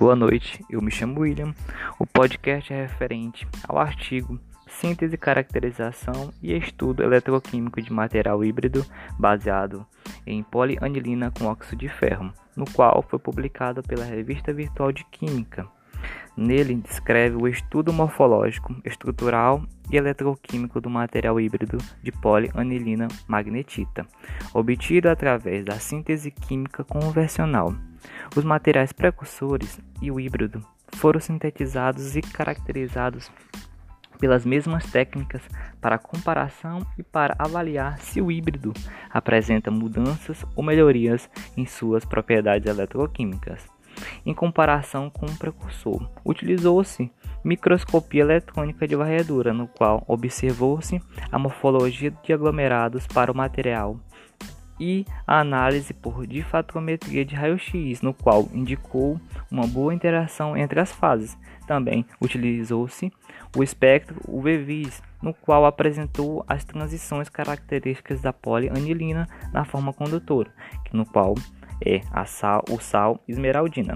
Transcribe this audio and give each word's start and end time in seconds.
Boa 0.00 0.16
noite, 0.16 0.64
eu 0.70 0.80
me 0.80 0.90
chamo 0.90 1.20
William. 1.20 1.54
O 1.98 2.06
podcast 2.06 2.72
é 2.72 2.86
referente 2.86 3.46
ao 3.68 3.78
artigo 3.78 4.40
Síntese, 4.66 5.18
Caracterização 5.18 6.32
e 6.42 6.56
Estudo 6.56 7.02
Eletroquímico 7.02 7.82
de 7.82 7.92
Material 7.92 8.42
Híbrido 8.42 8.82
baseado 9.18 9.86
em 10.26 10.42
polianilina 10.42 11.30
com 11.30 11.44
óxido 11.44 11.76
de 11.76 11.90
ferro, 11.90 12.32
no 12.56 12.64
qual 12.72 13.04
foi 13.10 13.18
publicado 13.18 13.82
pela 13.82 14.06
Revista 14.06 14.54
Virtual 14.54 14.90
de 14.90 15.04
Química. 15.04 15.68
Nele 16.34 16.76
descreve 16.76 17.36
o 17.36 17.46
estudo 17.46 17.92
morfológico, 17.92 18.74
estrutural 18.86 19.62
e 19.92 19.98
eletroquímico 19.98 20.80
do 20.80 20.88
material 20.88 21.38
híbrido 21.38 21.76
de 22.02 22.10
polianilina 22.10 23.06
magnetita, 23.28 24.06
obtido 24.54 25.10
através 25.10 25.62
da 25.66 25.74
síntese 25.74 26.30
química 26.30 26.82
convencional. 26.84 27.74
Os 28.36 28.44
materiais 28.44 28.92
precursores 28.92 29.80
e 30.00 30.10
o 30.10 30.20
híbrido 30.20 30.64
foram 30.94 31.20
sintetizados 31.20 32.16
e 32.16 32.20
caracterizados 32.20 33.30
pelas 34.18 34.44
mesmas 34.44 34.84
técnicas 34.90 35.42
para 35.80 35.98
comparação 35.98 36.86
e 36.98 37.02
para 37.02 37.34
avaliar 37.38 37.98
se 37.98 38.20
o 38.20 38.30
híbrido 38.30 38.72
apresenta 39.10 39.70
mudanças 39.70 40.44
ou 40.54 40.62
melhorias 40.62 41.28
em 41.56 41.64
suas 41.64 42.04
propriedades 42.04 42.68
eletroquímicas. 42.68 43.66
Em 44.24 44.34
comparação 44.34 45.10
com 45.10 45.26
o 45.26 45.38
precursor, 45.38 46.08
utilizou-se 46.24 47.10
microscopia 47.42 48.20
eletrônica 48.20 48.86
de 48.86 48.94
varredura, 48.94 49.52
no 49.52 49.66
qual 49.66 50.04
observou-se 50.06 51.00
a 51.32 51.38
morfologia 51.38 52.10
de 52.22 52.32
aglomerados 52.32 53.06
para 53.06 53.32
o 53.32 53.36
material 53.36 53.98
e 54.80 55.04
a 55.26 55.40
análise 55.40 55.92
por 55.92 56.26
difatometria 56.26 57.24
de 57.24 57.34
raio-x, 57.34 58.00
no 58.00 58.14
qual 58.14 58.48
indicou 58.54 59.20
uma 59.50 59.66
boa 59.66 59.94
interação 59.94 60.56
entre 60.56 60.80
as 60.80 60.90
fases. 60.90 61.36
Também 61.66 62.04
utilizou-se 62.20 63.12
o 63.56 63.62
espectro 63.62 64.16
UV-vis, 64.26 65.02
no 65.22 65.34
qual 65.34 65.66
apresentou 65.66 66.42
as 66.48 66.64
transições 66.64 67.28
características 67.28 68.22
da 68.22 68.32
polianilina 68.32 69.28
na 69.52 69.64
forma 69.64 69.92
condutora, 69.92 70.50
no 70.92 71.04
qual 71.04 71.34
é 71.84 72.00
a 72.10 72.24
sal, 72.24 72.64
o 72.70 72.80
sal 72.80 73.20
esmeraldina. 73.28 73.94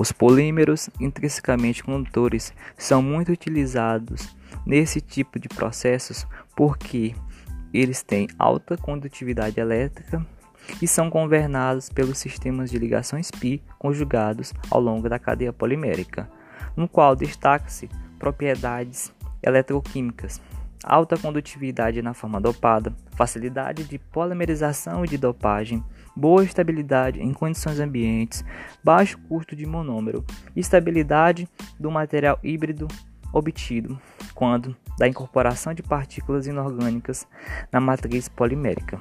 Os 0.00 0.12
polímeros 0.12 0.88
intrinsecamente 0.98 1.84
condutores 1.84 2.54
são 2.78 3.02
muito 3.02 3.32
utilizados 3.32 4.34
nesse 4.64 4.98
tipo 4.98 5.38
de 5.38 5.46
processos 5.46 6.26
porque 6.56 7.14
eles 7.70 8.02
têm 8.02 8.26
alta 8.38 8.78
condutividade 8.78 9.60
elétrica 9.60 10.26
e 10.80 10.88
são 10.88 11.10
governados 11.10 11.90
pelos 11.90 12.16
sistemas 12.16 12.70
de 12.70 12.78
ligações 12.78 13.30
pi 13.30 13.62
conjugados 13.78 14.54
ao 14.70 14.80
longo 14.80 15.06
da 15.06 15.18
cadeia 15.18 15.52
polimérica, 15.52 16.30
no 16.74 16.88
qual 16.88 17.14
destaca-se 17.14 17.86
propriedades 18.18 19.12
eletroquímicas, 19.42 20.40
alta 20.82 21.16
condutividade 21.16 22.00
na 22.02 22.14
forma 22.14 22.40
dopada, 22.40 22.94
facilidade 23.12 23.84
de 23.84 23.98
polimerização 23.98 25.04
e 25.04 25.08
de 25.08 25.18
dopagem, 25.18 25.84
boa 26.16 26.44
estabilidade 26.44 27.20
em 27.20 27.32
condições 27.32 27.78
ambientes, 27.78 28.44
baixo 28.82 29.18
custo 29.28 29.54
de 29.54 29.66
monômero, 29.66 30.24
estabilidade 30.56 31.48
do 31.78 31.90
material 31.90 32.38
híbrido 32.42 32.88
obtido 33.32 33.98
quando 34.34 34.76
da 34.98 35.06
incorporação 35.06 35.72
de 35.72 35.82
partículas 35.82 36.46
inorgânicas 36.46 37.26
na 37.70 37.80
matriz 37.80 38.28
polimérica. 38.28 38.98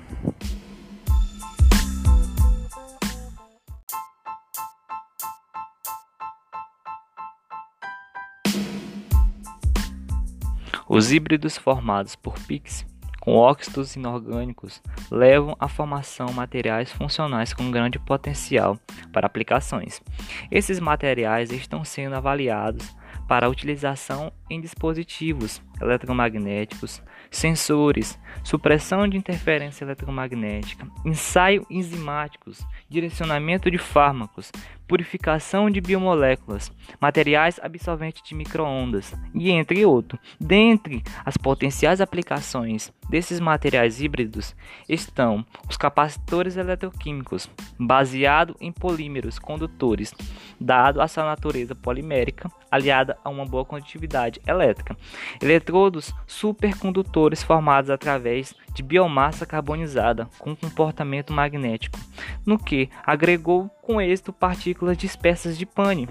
Os 10.92 11.11
híbridos 11.11 11.55
formados 11.55 12.16
por 12.16 12.33
PIX 12.48 12.83
com 13.20 13.36
óxidos 13.36 13.95
inorgânicos 13.95 14.82
levam 15.11 15.55
à 15.60 15.67
formação 15.67 16.26
de 16.26 16.33
materiais 16.33 16.92
funcionais 16.92 17.54
com 17.54 17.70
grande 17.70 18.00
potencial 18.00 18.76
para 19.14 19.27
aplicações. 19.27 20.02
Esses 20.50 20.80
materiais 20.80 21.52
estão 21.52 21.86
sendo 21.86 22.16
avaliados 22.16 22.89
para 23.27 23.48
utilização 23.48 24.33
em 24.49 24.60
dispositivos 24.60 25.61
eletromagnéticos, 25.82 27.02
sensores, 27.32 28.20
supressão 28.43 29.08
de 29.08 29.17
interferência 29.17 29.83
eletromagnética, 29.83 30.87
ensaio 31.05 31.65
enzimáticos, 31.70 32.65
direcionamento 32.89 33.70
de 33.70 33.77
fármacos, 33.77 34.52
purificação 34.89 35.70
de 35.70 35.80
biomoléculas, 35.80 36.71
materiais 36.99 37.59
absorventes 37.61 38.23
de 38.27 38.33
microondas 38.33 39.14
e 39.36 39.52
entre 39.52 39.86
outros. 39.86 40.20
Dentre 40.42 41.04
as 41.23 41.38
potenciais 41.38 42.02
aplicações 42.02 42.92
desses 43.08 43.39
materiais 43.39 44.02
híbridos 44.02 44.55
estão 44.88 45.45
os 45.70 45.77
capacitores 45.77 46.58
eletroquímicos, 46.58 47.48
baseado 47.80 48.55
em 48.59 48.71
polímeros 48.71 49.38
condutores, 49.38 50.11
dado 50.59 51.02
a 51.02 51.08
sua 51.08 51.23
natureza 51.23 51.76
polimérica, 51.76 52.49
aliada 52.71 53.15
a 53.23 53.30
uma 53.30 53.45
boa 53.45 53.64
condutividade 53.64 54.39
elétrica. 54.48 54.95
Eletrodos 55.42 56.14
supercondutores 56.27 57.44
formados 57.44 57.89
através 57.89 58.55
de 58.73 58.83
biomassa 58.83 59.45
carbonizada 59.45 60.27
com 60.38 60.55
comportamento 60.55 61.33
magnético, 61.33 62.00
no 62.45 62.58
que 62.58 62.89
agregou 63.05 63.70
com 63.82 64.02
êxito 64.02 64.32
partículas 64.32 64.98
dispersas 64.98 65.58
de 65.58 65.66
pane, 65.66 66.08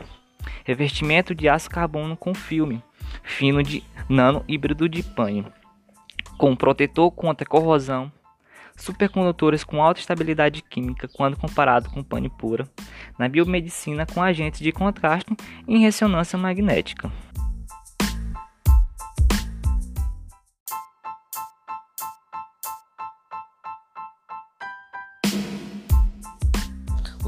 revestimento 0.64 1.34
de 1.34 1.48
aço 1.48 1.70
carbono 1.70 2.16
com 2.16 2.34
filme 2.34 2.82
fino 3.22 3.62
de 3.62 3.82
nano 4.08 4.44
híbrido 4.48 4.88
de 4.88 5.02
pane, 5.02 5.46
com 6.36 6.54
protetor 6.54 7.10
contra 7.10 7.46
corrosão, 7.46 8.10
supercondutores 8.76 9.64
com 9.64 9.82
alta 9.82 10.00
estabilidade 10.00 10.62
química 10.62 11.08
quando 11.08 11.36
comparado 11.36 11.90
com 11.90 12.02
pane 12.02 12.30
pura, 12.30 12.68
na 13.18 13.28
biomedicina 13.28 14.06
com 14.06 14.22
agentes 14.22 14.60
de 14.60 14.72
contraste 14.72 15.34
em 15.66 15.80
ressonância 15.80 16.38
magnética. 16.38 17.10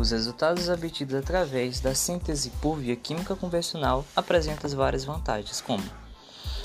Os 0.01 0.13
resultados 0.13 0.71
obtidos 0.71 1.15
através 1.15 1.79
da 1.79 1.95
síntese 1.95 2.49
por 2.63 2.79
via 2.79 2.97
química 2.97 3.37
convencional 3.37 4.03
apresentam 4.17 4.71
várias 4.71 5.05
vantagens, 5.05 5.61
como 5.61 5.85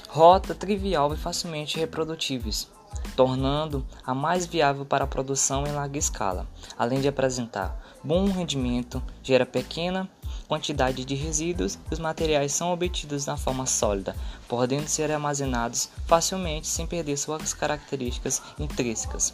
rota 0.08 0.56
trivial 0.56 1.14
e 1.14 1.18
facilmente 1.18 1.78
reprodutíveis, 1.78 2.72
tornando 3.14 3.86
a 4.06 4.14
mais 4.16 4.46
viável 4.46 4.86
para 4.86 5.04
a 5.04 5.08
produção 5.08 5.68
em 5.68 5.74
larga 5.74 6.00
escala, 6.00 6.48
além 6.78 7.02
de 7.02 7.10
apresentar 7.10 7.78
bom 8.02 8.24
rendimento, 8.32 9.04
gera 9.22 9.46
pequena 9.46 10.10
quantidade 10.48 11.04
de 11.04 11.16
resíduos 11.16 11.78
e 11.92 11.94
os 11.94 12.00
materiais 12.00 12.54
são 12.54 12.72
obtidos 12.72 13.26
na 13.26 13.36
forma 13.36 13.66
sólida, 13.66 14.16
podendo 14.48 14.88
ser 14.88 15.12
armazenados 15.12 15.90
facilmente 16.08 16.68
sem 16.68 16.88
perder 16.88 17.18
suas 17.18 17.54
características 17.54 18.42
intrínsecas. 18.58 19.34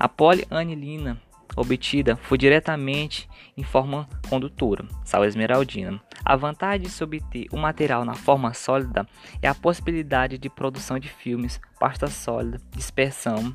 A 0.00 0.08
polianilina 0.08 1.20
obtida 1.54 2.16
foi 2.16 2.38
diretamente 2.38 3.28
em 3.54 3.62
forma 3.62 4.08
condutora, 4.30 4.86
sal 5.04 5.26
esmeraldina. 5.26 6.00
A 6.24 6.34
vantagem 6.36 6.86
de 6.86 6.88
se 6.88 7.04
obter 7.04 7.48
o 7.52 7.58
material 7.58 8.02
na 8.02 8.14
forma 8.14 8.54
sólida 8.54 9.06
é 9.42 9.46
a 9.46 9.54
possibilidade 9.54 10.38
de 10.38 10.48
produção 10.48 10.98
de 10.98 11.06
filmes, 11.06 11.60
pasta 11.78 12.06
sólida, 12.06 12.58
dispersão 12.70 13.54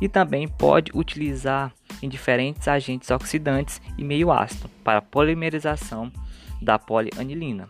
e 0.00 0.08
também 0.08 0.48
pode 0.48 0.90
utilizar 0.94 1.74
em 2.00 2.08
diferentes 2.08 2.66
agentes 2.66 3.10
oxidantes 3.10 3.78
e 3.98 4.02
meio 4.02 4.32
ácido 4.32 4.70
para 4.82 5.02
polimerização 5.02 6.10
da 6.62 6.78
polianilina. 6.78 7.68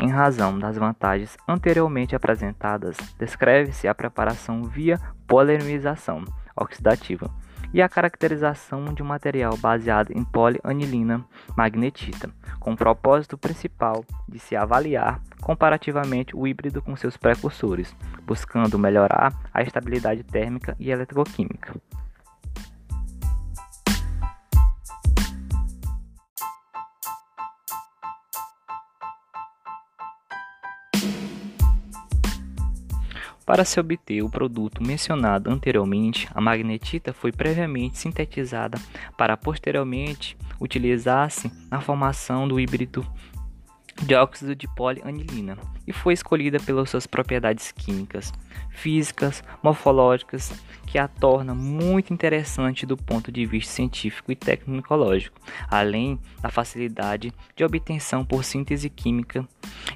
Em 0.00 0.08
razão 0.08 0.58
das 0.58 0.78
vantagens 0.78 1.36
anteriormente 1.46 2.16
apresentadas, 2.16 2.96
descreve-se 3.18 3.86
a 3.86 3.94
preparação 3.94 4.64
via 4.64 4.98
polimerização 5.26 6.24
oxidativa, 6.56 7.30
e 7.72 7.80
a 7.80 7.88
caracterização 7.88 8.86
de 8.86 9.02
um 9.02 9.06
material 9.06 9.56
baseado 9.56 10.10
em 10.10 10.24
polianilina 10.24 11.24
magnetita, 11.56 12.30
com 12.58 12.72
o 12.72 12.76
propósito 12.76 13.38
principal 13.38 14.04
de 14.28 14.38
se 14.38 14.56
avaliar 14.56 15.20
comparativamente 15.40 16.34
o 16.34 16.46
híbrido 16.46 16.82
com 16.82 16.96
seus 16.96 17.16
precursores, 17.16 17.94
buscando 18.24 18.78
melhorar 18.78 19.32
a 19.52 19.62
estabilidade 19.62 20.24
térmica 20.24 20.74
e 20.80 20.90
eletroquímica. 20.90 21.74
Para 33.50 33.64
se 33.64 33.80
obter 33.80 34.22
o 34.22 34.30
produto 34.30 34.80
mencionado 34.80 35.50
anteriormente, 35.50 36.28
a 36.32 36.40
magnetita 36.40 37.12
foi 37.12 37.32
previamente 37.32 37.98
sintetizada 37.98 38.80
para 39.18 39.36
posteriormente 39.36 40.36
utilizar-se 40.60 41.50
na 41.68 41.80
formação 41.80 42.46
do 42.46 42.60
híbrido 42.60 43.04
dióxido 44.02 44.54
de 44.54 44.72
polianilina 44.76 45.58
e 45.84 45.92
foi 45.92 46.14
escolhida 46.14 46.60
pelas 46.60 46.90
suas 46.90 47.08
propriedades 47.08 47.72
químicas, 47.72 48.32
físicas, 48.70 49.42
morfológicas, 49.60 50.52
que 50.86 50.96
a 50.96 51.08
torna 51.08 51.52
muito 51.52 52.14
interessante 52.14 52.86
do 52.86 52.96
ponto 52.96 53.32
de 53.32 53.44
vista 53.46 53.72
científico 53.72 54.30
e 54.30 54.36
tecnológico, 54.36 55.40
além 55.68 56.20
da 56.40 56.50
facilidade 56.50 57.34
de 57.56 57.64
obtenção 57.64 58.24
por 58.24 58.44
síntese 58.44 58.88
química 58.88 59.44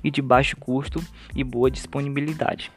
e 0.03 0.11
de 0.11 0.21
baixo 0.21 0.57
custo 0.57 1.01
e 1.37 1.45
boa 1.45 1.71
disponibilidade. 1.71 2.73